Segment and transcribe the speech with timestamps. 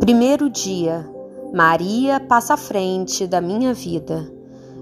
[0.00, 1.08] Primeiro dia,
[1.52, 4.30] Maria passa à frente da minha vida.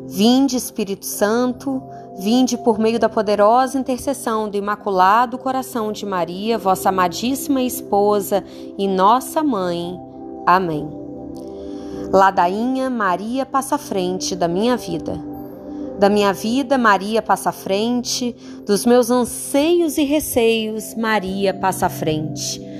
[0.08, 1.82] Vinde, Espírito Santo,
[2.18, 8.42] vinde por meio da poderosa intercessão do Imaculado Coração de Maria, vossa amadíssima esposa
[8.76, 9.96] e nossa mãe.
[10.46, 10.88] Amém.
[12.12, 15.20] Ladainha, Maria passa à frente da minha vida.
[15.98, 18.34] Da minha vida, Maria passa à frente,
[18.66, 22.71] dos meus anseios e receios, Maria passa à frente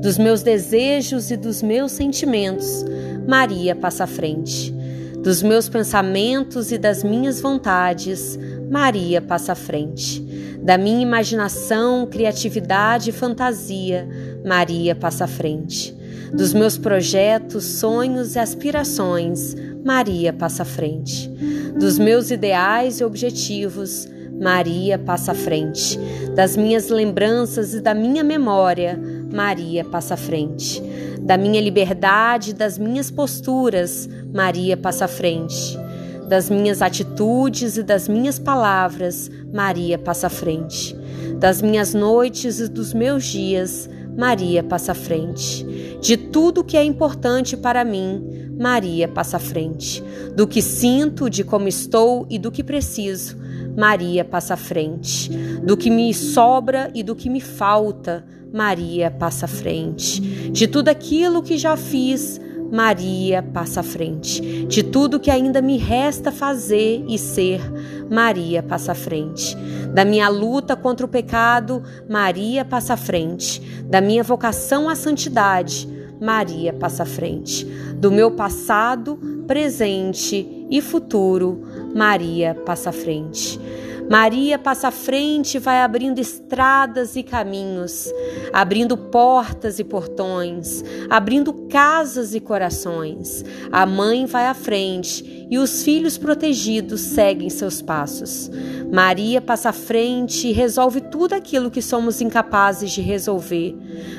[0.00, 2.84] dos meus desejos e dos meus sentimentos,
[3.28, 4.74] Maria passa à frente.
[5.22, 8.38] Dos meus pensamentos e das minhas vontades,
[8.70, 10.22] Maria passa à frente.
[10.62, 14.08] Da minha imaginação, criatividade e fantasia,
[14.44, 15.94] Maria passa à frente.
[16.32, 21.28] Dos meus projetos, sonhos e aspirações, Maria passa à frente.
[21.78, 24.19] Dos meus ideais e objetivos, Maria
[25.04, 25.98] passa à frente.
[26.34, 28.98] Das minhas lembranças e da minha memória,
[29.32, 30.82] Maria passa à frente.
[31.20, 35.78] Da minha liberdade, das minhas posturas, Maria passa à frente.
[36.28, 40.96] Das minhas atitudes e das minhas palavras, Maria passa à frente.
[41.38, 45.64] Das minhas noites e dos meus dias, Maria passa à frente.
[46.00, 50.02] De tudo que é importante para mim, Maria passa à frente.
[50.34, 53.36] Do que sinto, de como estou e do que preciso,
[53.76, 55.30] Maria passa à frente.
[55.62, 60.20] Do que me sobra e do que me falta, Maria passa à frente.
[60.50, 62.40] De tudo aquilo que já fiz,
[62.70, 64.40] Maria passa à frente.
[64.66, 67.60] De tudo que ainda me resta fazer e ser,
[68.08, 69.56] Maria passa à frente.
[69.92, 73.60] Da minha luta contra o pecado, Maria passa à frente.
[73.84, 75.88] Da minha vocação à santidade,
[76.20, 77.64] Maria passa à frente.
[77.96, 79.18] Do meu passado,
[79.48, 81.62] presente e futuro,
[81.94, 83.60] Maria passa à frente.
[84.10, 88.12] Maria passa à frente e vai abrindo estradas e caminhos,
[88.52, 93.44] abrindo portas e portões, abrindo casas e corações.
[93.70, 98.50] A mãe vai à frente e os filhos protegidos seguem seus passos.
[98.92, 103.76] Maria passa à frente e resolve tudo aquilo que somos incapazes de resolver.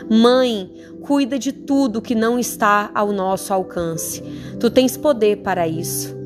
[0.09, 0.71] Mãe,
[1.01, 4.23] cuida de tudo que não está ao nosso alcance.
[4.57, 6.20] Tu tens poder para isso.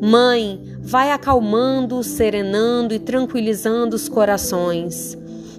[0.00, 5.16] Mãe, vai acalmando, serenando e tranquilizando os corações.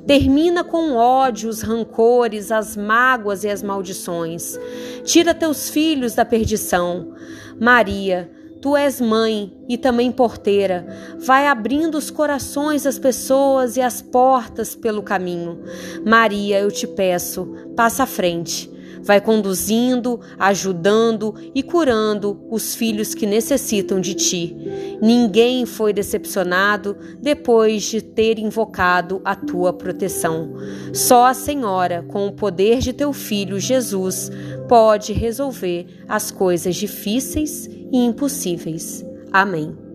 [0.07, 4.59] Termina com o ódio, os rancores, as mágoas e as maldições.
[5.03, 7.13] Tira teus filhos da perdição.
[7.59, 10.87] Maria, tu és mãe e também porteira.
[11.19, 15.59] Vai abrindo os corações das pessoas e as portas pelo caminho.
[16.03, 18.70] Maria, eu te peço, passa à frente
[19.03, 24.55] vai conduzindo, ajudando e curando os filhos que necessitam de ti.
[25.01, 30.53] Ninguém foi decepcionado depois de ter invocado a tua proteção.
[30.93, 34.31] Só a Senhora, com o poder de teu filho Jesus,
[34.67, 39.05] pode resolver as coisas difíceis e impossíveis.
[39.31, 39.90] Amém.